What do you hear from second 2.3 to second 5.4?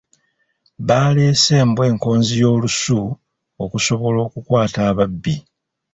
y’olusu okusobala okukwata ababbi.